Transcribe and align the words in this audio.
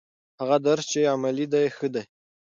هغه 0.39 0.57
درس 0.67 0.85
چې 0.91 0.99
عملي 1.13 1.45
دی 1.53 1.65
ښه 1.77 1.87
دی. 1.93 2.03